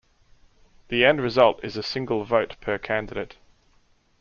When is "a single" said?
1.77-2.23